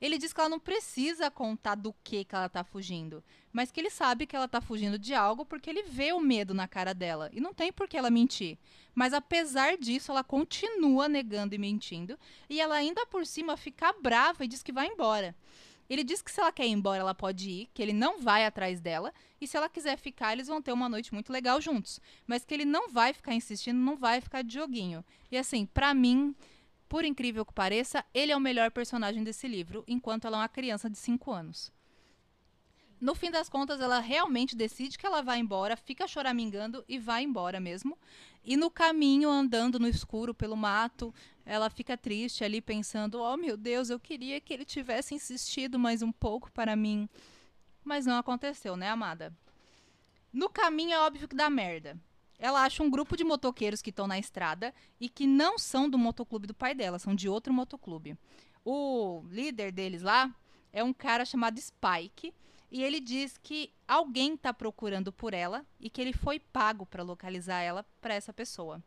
[0.00, 3.78] Ele diz que ela não precisa contar do que, que ela tá fugindo, mas que
[3.78, 6.94] ele sabe que ela tá fugindo de algo porque ele vê o medo na cara
[6.94, 7.28] dela.
[7.34, 8.58] E não tem por que ela mentir.
[8.94, 12.18] Mas apesar disso, ela continua negando e mentindo.
[12.48, 15.36] E ela ainda por cima fica brava e diz que vai embora.
[15.88, 18.44] Ele diz que se ela quer ir embora, ela pode ir, que ele não vai
[18.44, 22.00] atrás dela, e se ela quiser ficar, eles vão ter uma noite muito legal juntos.
[22.26, 25.04] Mas que ele não vai ficar insistindo, não vai ficar de joguinho.
[25.30, 26.34] E assim, para mim,
[26.88, 30.48] por incrível que pareça, ele é o melhor personagem desse livro, enquanto ela é uma
[30.48, 31.72] criança de 5 anos.
[33.02, 37.24] No fim das contas, ela realmente decide que ela vai embora, fica choramingando e vai
[37.24, 37.98] embora mesmo.
[38.44, 41.12] E no caminho, andando no escuro pelo mato,
[41.44, 46.00] ela fica triste ali, pensando: Oh meu Deus, eu queria que ele tivesse insistido mais
[46.00, 47.08] um pouco para mim.
[47.82, 49.36] Mas não aconteceu, né, amada?
[50.32, 52.00] No caminho é óbvio que dá merda
[52.42, 55.96] ela acha um grupo de motoqueiros que estão na estrada e que não são do
[55.96, 58.18] motoclube do pai dela, são de outro motoclube.
[58.64, 60.34] O líder deles lá
[60.72, 62.34] é um cara chamado Spike
[62.72, 67.02] e ele diz que alguém está procurando por ela e que ele foi pago para
[67.02, 68.82] localizar ela para essa pessoa.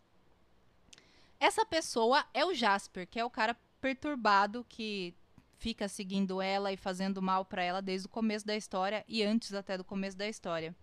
[1.40, 5.14] Essa pessoa é o Jasper, que é o cara perturbado que
[5.60, 9.54] fica seguindo ela e fazendo mal para ela desde o começo da história e antes
[9.54, 10.76] até do começo da história.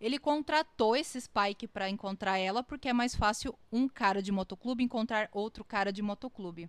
[0.00, 4.82] Ele contratou esse Spike para encontrar ela porque é mais fácil um cara de motoclube
[4.82, 6.68] encontrar outro cara de motoclube.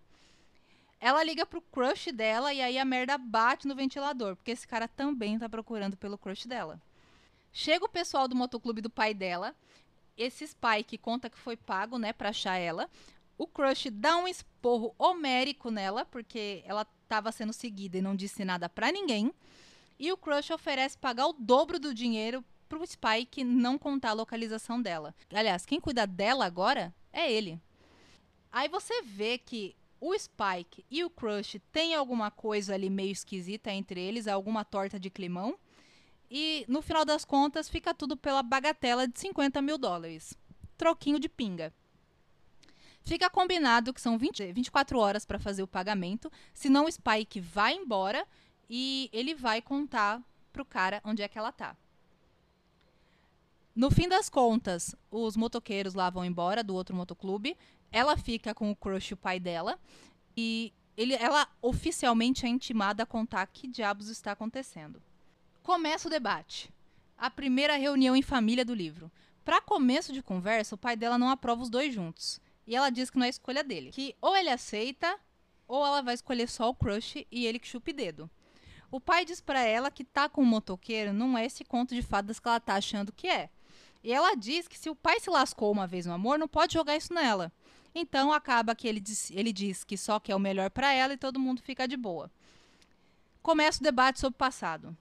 [0.99, 4.87] Ela liga pro crush dela e aí a merda bate no ventilador, porque esse cara
[4.87, 6.81] também tá procurando pelo crush dela.
[7.53, 9.55] Chega o pessoal do motoclube do pai dela.
[10.17, 12.89] Esse Spike conta que foi pago, né, pra achar ela.
[13.37, 18.43] O crush dá um esporro homérico nela, porque ela estava sendo seguida e não disse
[18.43, 19.33] nada para ninguém.
[19.97, 24.81] E o crush oferece pagar o dobro do dinheiro pro Spike não contar a localização
[24.81, 25.15] dela.
[25.33, 27.59] Aliás, quem cuida dela agora é ele.
[28.51, 33.71] Aí você vê que o Spike e o Crush têm alguma coisa ali meio esquisita
[33.71, 35.57] entre eles, alguma torta de climão.
[36.31, 40.37] E no final das contas fica tudo pela bagatela de 50 mil dólares.
[40.77, 41.73] Troquinho de pinga.
[43.03, 47.73] Fica combinado que são 20, 24 horas para fazer o pagamento, senão o Spike vai
[47.73, 48.25] embora
[48.69, 50.21] e ele vai contar
[50.53, 51.75] pro cara onde é que ela tá.
[53.75, 57.57] No fim das contas, os motoqueiros lá vão embora do outro motoclube.
[57.91, 59.79] Ela fica com o crush, o pai dela.
[60.35, 65.01] E ele, ela oficialmente é intimada a contar que diabos está acontecendo.
[65.63, 66.71] Começa o debate.
[67.17, 69.11] A primeira reunião em família do livro.
[69.43, 72.39] Pra começo de conversa, o pai dela não aprova os dois juntos.
[72.67, 73.91] E ela diz que não é escolha dele.
[73.91, 75.17] Que ou ele aceita,
[75.67, 78.29] ou ela vai escolher só o crush e ele que chupe dedo.
[78.91, 82.01] O pai diz para ela que tá com o motoqueiro não é esse conto de
[82.01, 83.49] fadas que ela tá achando que é.
[84.03, 86.73] E ela diz que se o pai se lascou uma vez no amor, não pode
[86.73, 87.51] jogar isso nela.
[87.99, 91.17] Então acaba que ele diz, ele diz que só quer o melhor para ela e
[91.17, 92.31] todo mundo fica de boa.
[93.41, 94.95] Começa o debate sobre o passado.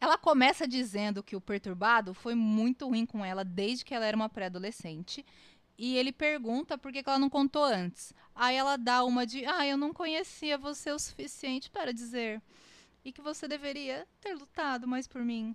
[0.00, 4.16] Ela começa dizendo que o perturbado foi muito ruim com ela desde que ela era
[4.16, 5.26] uma pré-adolescente.
[5.76, 8.14] E ele pergunta por que ela não contou antes.
[8.32, 12.40] Aí ela dá uma de: Ah, eu não conhecia você o suficiente para dizer.
[13.04, 15.54] E que você deveria ter lutado mais por mim.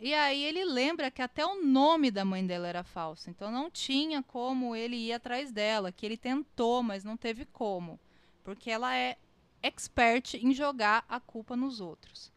[0.00, 3.30] E aí ele lembra que até o nome da mãe dela era falso.
[3.30, 5.92] Então não tinha como ele ir atrás dela.
[5.92, 7.98] Que ele tentou, mas não teve como.
[8.42, 9.16] Porque ela é
[9.62, 12.32] expert em jogar a culpa nos outros.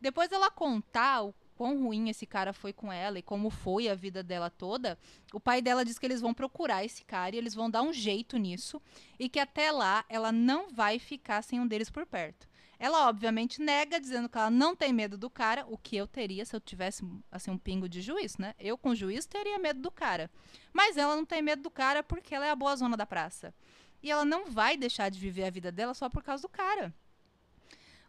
[0.00, 3.94] Depois ela contar o quão ruim esse cara foi com ela e como foi a
[3.94, 4.98] vida dela toda,
[5.32, 7.92] o pai dela diz que eles vão procurar esse cara e eles vão dar um
[7.92, 8.82] jeito nisso
[9.16, 12.48] e que até lá ela não vai ficar sem um deles por perto.
[12.82, 16.44] Ela obviamente nega, dizendo que ela não tem medo do cara, o que eu teria
[16.44, 18.56] se eu tivesse assim um pingo de juiz, né?
[18.58, 20.28] Eu com juiz teria medo do cara.
[20.72, 23.54] Mas ela não tem medo do cara porque ela é a boa zona da praça.
[24.02, 26.92] E ela não vai deixar de viver a vida dela só por causa do cara.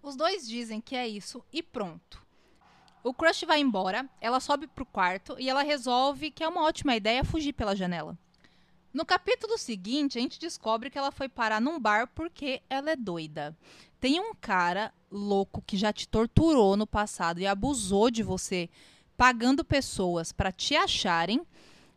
[0.02, 2.26] Os dois dizem que é isso e pronto.
[3.04, 6.96] O crush vai embora, ela sobe pro quarto e ela resolve que é uma ótima
[6.96, 8.18] ideia fugir pela janela.
[8.94, 12.96] No capítulo seguinte, a gente descobre que ela foi parar num bar porque ela é
[12.96, 13.58] doida.
[14.00, 18.70] Tem um cara louco que já te torturou no passado e abusou de você,
[19.18, 21.42] pagando pessoas para te acharem,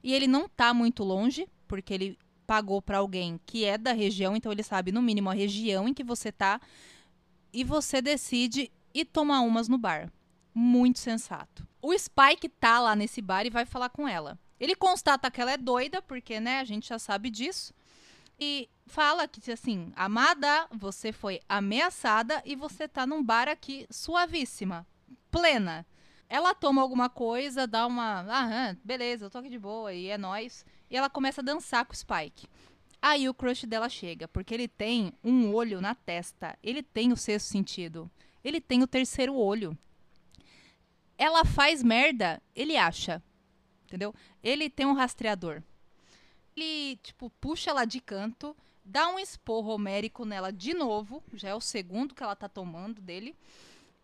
[0.02, 4.34] e ele não tá muito longe, porque ele pagou para alguém que é da região,
[4.34, 6.60] então ele sabe no mínimo a região em que você tá
[7.52, 10.10] e você decide ir tomar umas no bar.
[10.54, 11.66] Muito sensato.
[11.82, 14.38] O Spike tá lá nesse bar e vai falar com ela.
[14.58, 17.74] Ele constata que ela é doida, porque, né, a gente já sabe disso.
[18.38, 24.86] E fala que, assim, amada, você foi ameaçada e você tá num bar aqui suavíssima,
[25.30, 25.86] plena.
[26.28, 28.26] Ela toma alguma coisa, dá uma.
[28.28, 30.64] Ah, beleza, eu tô aqui de boa e é nós.
[30.90, 32.48] E ela começa a dançar com o Spike.
[33.00, 36.58] Aí o crush dela chega, porque ele tem um olho na testa.
[36.62, 38.10] Ele tem o sexto sentido.
[38.42, 39.76] Ele tem o terceiro olho.
[41.16, 43.22] Ela faz merda, ele acha.
[43.86, 44.14] Entendeu?
[44.42, 45.62] Ele tem um rastreador.
[46.56, 51.22] Ele, tipo, puxa ela de canto, dá um esporro homérico nela de novo.
[51.32, 53.34] Já é o segundo que ela tá tomando dele.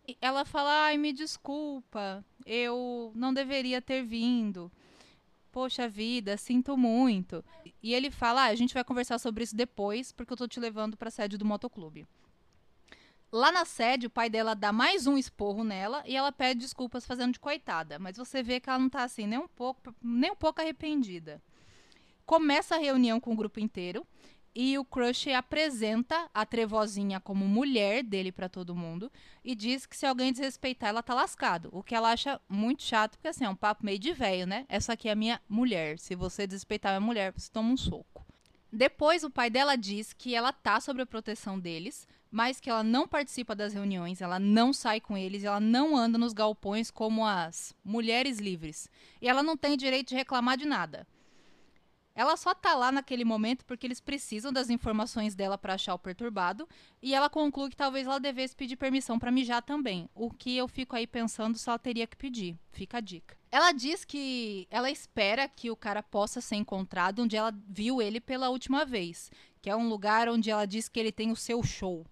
[0.07, 4.71] E ela fala: Ai, me desculpa, eu não deveria ter vindo
[5.53, 7.45] poxa vida, sinto muito.
[7.81, 10.59] E ele fala, ah, a gente vai conversar sobre isso depois, porque eu tô te
[10.59, 12.07] levando pra sede do motoclube.
[13.33, 17.03] Lá na sede, o pai dela dá mais um esporro nela e ela pede desculpas
[17.03, 17.97] fazendo de coitada.
[17.97, 21.41] Mas você vê que ela não tá assim, nem um pouco, nem um pouco arrependida.
[22.27, 24.05] Começa a reunião com o grupo inteiro
[24.53, 29.11] e o Crush apresenta a Trevozinha como mulher dele para todo mundo
[29.43, 31.69] e diz que se alguém desrespeitar, ela tá lascado.
[31.71, 34.63] O que ela acha muito chato, porque assim, é um papo meio de velho, né?
[34.69, 35.97] Essa aqui é a minha mulher.
[35.97, 38.23] Se você desrespeitar a minha mulher, você toma um soco.
[38.71, 42.83] Depois, o pai dela diz que ela tá sob a proteção deles, mas que ela
[42.83, 47.23] não participa das reuniões, ela não sai com eles, ela não anda nos galpões como
[47.23, 48.89] as mulheres livres.
[49.21, 51.07] E ela não tem direito de reclamar de nada.
[52.15, 55.99] Ela só tá lá naquele momento porque eles precisam das informações dela para achar o
[55.99, 56.67] perturbado,
[57.03, 60.67] e ela conclui que talvez ela devesse pedir permissão para mijar também, o que eu
[60.67, 62.57] fico aí pensando se ela teria que pedir.
[62.71, 63.37] Fica a dica.
[63.51, 68.19] Ela diz que ela espera que o cara possa ser encontrado onde ela viu ele
[68.19, 69.29] pela última vez,
[69.61, 72.03] que é um lugar onde ela diz que ele tem o seu show.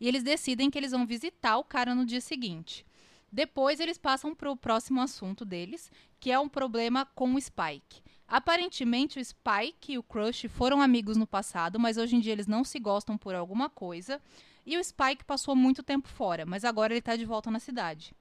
[0.00, 2.84] E eles decidem que eles vão visitar o cara no dia seguinte.
[3.30, 8.02] Depois eles passam para o próximo assunto deles, que é um problema com o Spike.
[8.26, 12.46] Aparentemente, o Spike e o Crush foram amigos no passado, mas hoje em dia eles
[12.46, 14.20] não se gostam por alguma coisa.
[14.64, 18.14] E o Spike passou muito tempo fora, mas agora ele está de volta na cidade.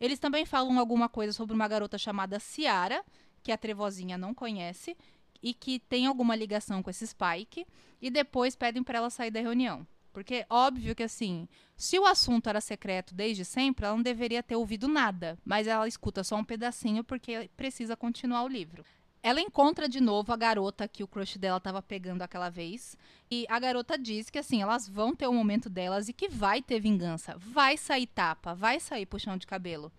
[0.00, 3.04] Eles também falam alguma coisa sobre uma garota chamada Ciara,
[3.42, 4.96] que a Trevozinha não conhece,
[5.42, 7.66] e que tem alguma ligação com esse Spike,
[8.00, 9.86] e depois pedem para ela sair da reunião.
[10.18, 14.56] Porque, óbvio que assim, se o assunto era secreto desde sempre, ela não deveria ter
[14.56, 18.84] ouvido nada, mas ela escuta só um pedacinho porque precisa continuar o livro.
[19.22, 22.98] Ela encontra de novo a garota que o crush dela estava pegando aquela vez.
[23.30, 26.60] E a garota diz que assim, elas vão ter o momento delas e que vai
[26.60, 27.36] ter vingança.
[27.38, 29.92] Vai sair tapa, vai sair puxão de cabelo.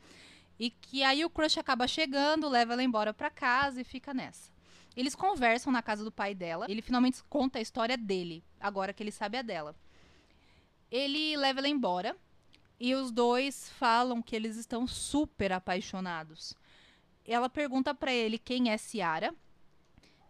[0.59, 4.51] E que aí o crush acaba chegando, leva ela embora para casa e fica nessa.
[4.97, 6.65] Eles conversam na casa do pai dela.
[6.67, 9.73] Ele finalmente conta a história dele, agora que ele sabe a dela.
[10.91, 12.15] Ele leva ela embora
[12.79, 16.55] e os dois falam que eles estão super apaixonados
[17.33, 19.33] ela pergunta para ele quem é Ciara.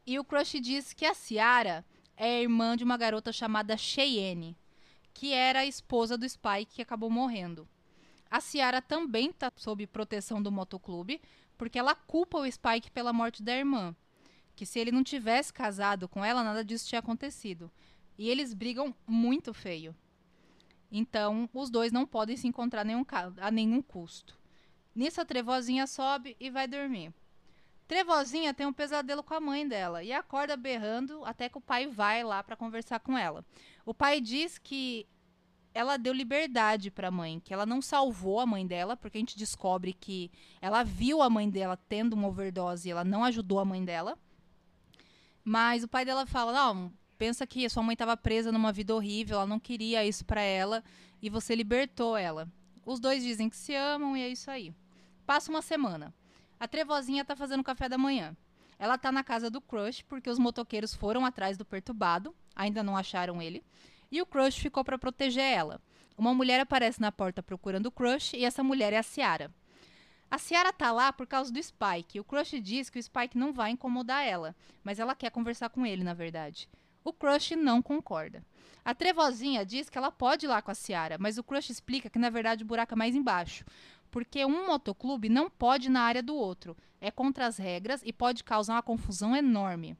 [0.05, 1.85] E o Crush diz que a Ciara
[2.17, 4.57] é irmã de uma garota chamada Cheyenne,
[5.13, 7.67] que era a esposa do Spike que acabou morrendo.
[8.29, 11.21] A Ciara também está sob proteção do motoclube,
[11.57, 13.95] porque ela culpa o Spike pela morte da irmã.
[14.55, 17.71] Que se ele não tivesse casado com ela, nada disso tinha acontecido.
[18.17, 19.95] E eles brigam muito feio.
[20.91, 23.05] Então, os dois não podem se encontrar nenhum,
[23.37, 24.37] a nenhum custo.
[24.95, 27.13] Nisso, a Trevozinha sobe e vai dormir.
[27.87, 31.87] Trevozinha tem um pesadelo com a mãe dela e acorda berrando até que o pai
[31.87, 33.43] vai lá para conversar com ela.
[33.83, 35.07] O pai diz que
[35.73, 39.21] ela deu liberdade para a mãe, que ela não salvou a mãe dela, porque a
[39.21, 43.59] gente descobre que ela viu a mãe dela tendo uma overdose e ela não ajudou
[43.59, 44.17] a mãe dela.
[45.43, 48.95] Mas o pai dela fala: "Não, pensa que a sua mãe estava presa numa vida
[48.95, 50.83] horrível, ela não queria isso para ela
[51.21, 52.47] e você libertou ela".
[52.83, 54.73] Os dois dizem que se amam e é isso aí.
[55.27, 56.11] Passa uma semana.
[56.59, 58.35] A Trevozinha tá fazendo café da manhã.
[58.79, 62.97] Ela tá na casa do Crush porque os motoqueiros foram atrás do perturbado, ainda não
[62.97, 63.63] acharam ele
[64.11, 65.81] e o Crush ficou para proteger ela.
[66.17, 69.53] Uma mulher aparece na porta procurando o Crush e essa mulher é a Ciara.
[70.29, 72.19] A Ciara tá lá por causa do Spike.
[72.19, 75.85] O Crush diz que o Spike não vai incomodar ela, mas ela quer conversar com
[75.85, 76.69] ele, na verdade.
[77.03, 78.43] O Crush não concorda.
[78.83, 82.09] A Trevozinha diz que ela pode ir lá com a Ciara, mas o Crush explica
[82.09, 83.65] que na verdade o buraco é mais embaixo,
[84.09, 86.75] porque um motoclube não pode ir na área do outro.
[87.01, 89.95] É contra as regras e pode causar uma confusão enorme.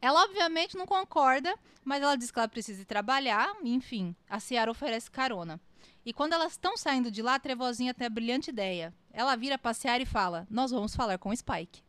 [0.00, 4.70] Ela obviamente não concorda, mas ela diz que ela precisa ir trabalhar, enfim, a Ciara
[4.70, 5.60] oferece carona.
[6.04, 8.94] E quando elas estão saindo de lá, a Trevozinha tem a brilhante ideia.
[9.12, 11.82] Ela vira Ciara e fala: Nós vamos falar com o Spike.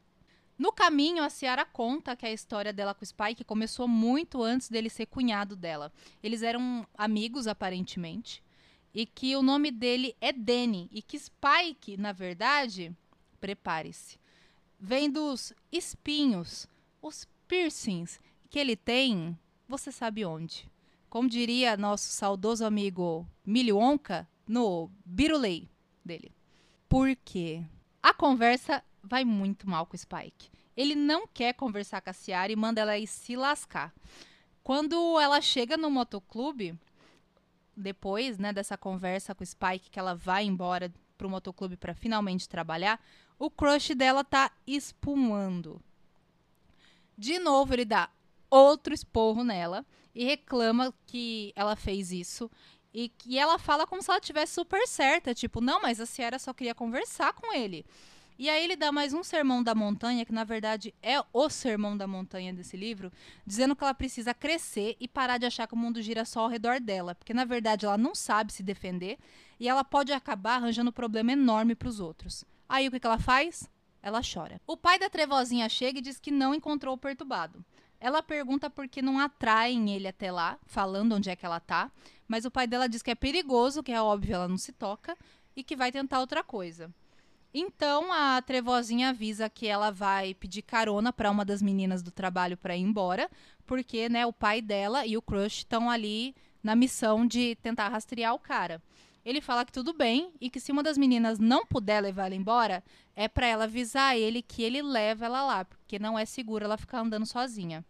[0.62, 4.70] No caminho, a Ciara conta que a história dela com o Spike começou muito antes
[4.70, 5.92] dele ser cunhado dela.
[6.22, 8.44] Eles eram amigos, aparentemente,
[8.94, 12.96] e que o nome dele é Danny, e que Spike, na verdade,
[13.40, 14.20] prepare-se,
[14.80, 16.68] vem dos espinhos,
[17.02, 19.36] os piercings que ele tem,
[19.68, 20.72] você sabe onde.
[21.10, 25.68] Como diria nosso saudoso amigo Milho Onca no Birulei
[26.06, 26.32] dele.
[26.88, 27.66] Por quê?
[28.04, 30.51] A conversa vai muito mal com o Spike.
[30.76, 33.94] Ele não quer conversar com a Ciara e manda ela ir se lascar.
[34.64, 36.78] Quando ela chega no motoclube,
[37.76, 42.48] depois né, dessa conversa com o Spike, que ela vai embora pro motoclube para finalmente
[42.48, 43.04] trabalhar,
[43.38, 45.82] o crush dela tá espumando.
[47.18, 48.10] De novo, ele dá
[48.50, 52.50] outro esporro nela e reclama que ela fez isso.
[52.94, 56.38] E que ela fala como se ela tivesse super certa, tipo, não, mas a Ciara
[56.38, 57.86] só queria conversar com ele.
[58.42, 61.96] E aí ele dá mais um sermão da montanha, que na verdade é o sermão
[61.96, 63.12] da montanha desse livro,
[63.46, 66.50] dizendo que ela precisa crescer e parar de achar que o mundo gira só ao
[66.50, 69.20] redor dela, porque na verdade ela não sabe se defender
[69.60, 72.44] e ela pode acabar arranjando um problema enorme para os outros.
[72.68, 73.70] Aí o que, que ela faz?
[74.02, 74.60] Ela chora.
[74.66, 77.64] O pai da trevozinha chega e diz que não encontrou o perturbado.
[78.00, 81.92] Ela pergunta por que não atraem ele até lá, falando onde é que ela tá,
[82.28, 85.16] mas o pai dela diz que é perigoso, que é óbvio ela não se toca
[85.56, 86.92] e que vai tentar outra coisa.
[87.54, 92.56] Então a trevozinha avisa que ela vai pedir carona para uma das meninas do trabalho
[92.56, 93.30] para ir embora,
[93.66, 96.34] porque né, o pai dela e o crush estão ali
[96.64, 98.82] na missão de tentar rastrear o cara.
[99.24, 102.36] Ele fala que tudo bem e que se uma das meninas não puder levar ela
[102.36, 102.84] embora,
[103.16, 106.78] é para ela avisar ele que ele leva ela lá, porque não é seguro ela
[106.78, 107.86] ficar andando sozinha.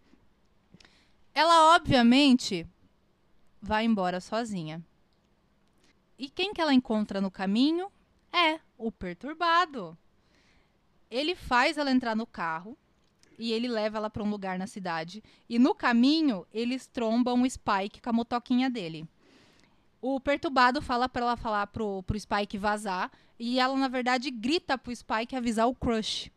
[1.33, 2.67] Ela obviamente
[3.61, 4.83] vai embora sozinha.
[6.17, 7.89] E quem que ela encontra no caminho?
[8.31, 9.97] É o perturbado.
[11.09, 12.77] Ele faz ela entrar no carro
[13.37, 15.23] e ele leva ela para um lugar na cidade.
[15.49, 19.07] E no caminho, eles trombam o Spike com a motoquinha dele.
[20.01, 23.11] O perturbado fala para ela falar pro, pro Spike vazar.
[23.37, 26.31] E ela, na verdade, grita pro Spike avisar o crush.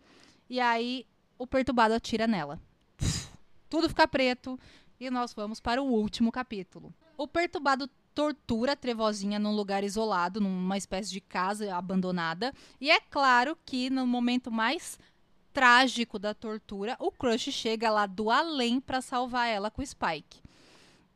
[0.48, 1.06] E aí
[1.38, 2.60] o perturbado atira nela.
[3.70, 4.58] Tudo fica preto.
[4.98, 6.92] E nós vamos para o último capítulo.
[7.16, 12.52] O perturbado tortura a Trevozinha num lugar isolado, numa espécie de casa abandonada.
[12.80, 14.98] E é claro que no momento mais
[15.52, 20.42] trágico da tortura, o Crush chega lá do além para salvar ela com o Spike.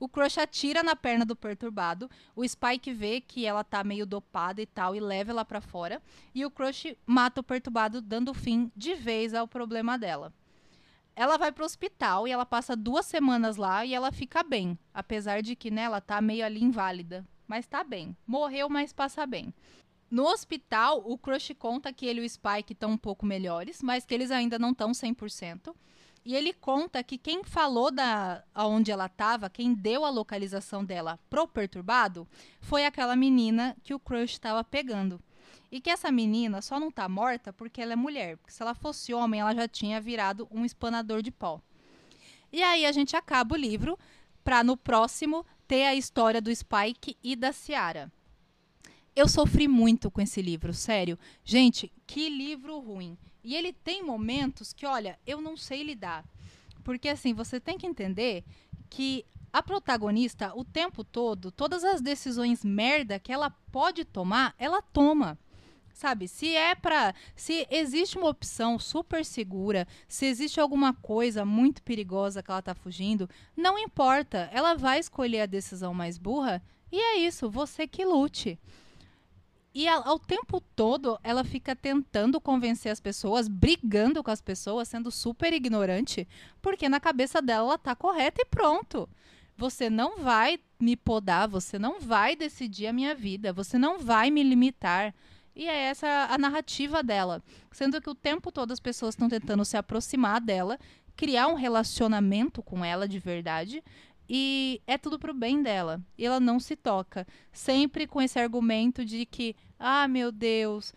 [0.00, 2.08] O Crush atira na perna do perturbado.
[2.36, 6.00] O Spike vê que ela tá meio dopada e tal e leva ela para fora.
[6.32, 10.32] E o Crush mata o perturbado, dando fim de vez ao problema dela.
[11.20, 14.78] Ela vai pro hospital e ela passa duas semanas lá e ela fica bem.
[14.94, 17.26] Apesar de que né, ela tá meio ali inválida.
[17.44, 18.16] Mas tá bem.
[18.24, 19.52] Morreu, mas passa bem.
[20.08, 24.06] No hospital, o Crush conta que ele e o Spike estão um pouco melhores, mas
[24.06, 25.74] que eles ainda não estão 100%.
[26.24, 31.18] E ele conta que quem falou da onde ela estava, quem deu a localização dela
[31.28, 32.28] pro perturbado,
[32.60, 35.20] foi aquela menina que o crush estava pegando.
[35.70, 38.36] E que essa menina só não tá morta porque ela é mulher.
[38.38, 41.60] Porque se ela fosse homem, ela já tinha virado um espanador de pó.
[42.50, 43.98] E aí a gente acaba o livro
[44.42, 48.10] para no próximo ter a história do Spike e da Ciara.
[49.14, 51.18] Eu sofri muito com esse livro, sério.
[51.44, 53.18] Gente, que livro ruim.
[53.44, 56.24] E ele tem momentos que, olha, eu não sei lidar.
[56.82, 58.44] Porque assim, você tem que entender
[58.88, 64.80] que a protagonista, o tempo todo, todas as decisões merda que ela pode tomar, ela
[64.80, 65.38] toma.
[65.98, 71.82] Sabe, se é para, se existe uma opção super segura, se existe alguma coisa muito
[71.82, 77.00] perigosa que ela tá fugindo, não importa, ela vai escolher a decisão mais burra e
[77.00, 78.60] é isso, você que lute.
[79.74, 85.10] E ao, tempo todo ela fica tentando convencer as pessoas, brigando com as pessoas, sendo
[85.10, 86.28] super ignorante,
[86.62, 89.08] porque na cabeça dela ela tá correta e pronto.
[89.56, 94.30] Você não vai me podar, você não vai decidir a minha vida, você não vai
[94.30, 95.12] me limitar.
[95.58, 97.42] E é essa a narrativa dela.
[97.72, 100.78] Sendo que o tempo todo as pessoas estão tentando se aproximar dela,
[101.16, 103.82] criar um relacionamento com ela de verdade.
[104.28, 106.00] E é tudo pro bem dela.
[106.16, 107.26] E ela não se toca.
[107.50, 110.94] Sempre com esse argumento de que, ah, meu Deus,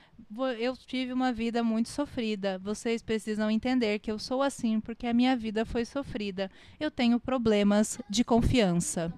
[0.60, 2.60] eu tive uma vida muito sofrida.
[2.60, 6.52] Vocês precisam entender que eu sou assim porque a minha vida foi sofrida.
[6.80, 9.12] Eu tenho problemas de confiança.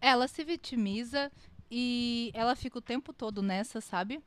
[0.00, 1.30] Ela se vitimiza
[1.74, 4.20] e ela fica o tempo todo nessa, sabe?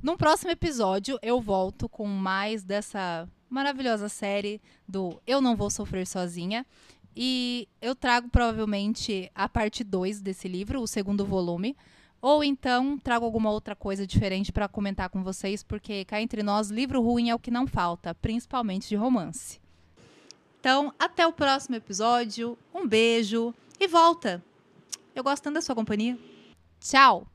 [0.00, 6.06] Num próximo episódio, eu volto com mais dessa maravilhosa série do Eu Não Vou Sofrer
[6.06, 6.64] Sozinha.
[7.16, 11.76] E eu trago provavelmente a parte 2 desse livro, o segundo volume.
[12.22, 16.70] Ou então trago alguma outra coisa diferente para comentar com vocês, porque cá entre nós,
[16.70, 19.60] livro ruim é o que não falta, principalmente de romance.
[20.60, 22.56] Então, até o próximo episódio.
[22.72, 24.40] Um beijo e volta!
[25.16, 26.16] Eu gosto tanto da sua companhia.
[26.80, 27.26] Tchau!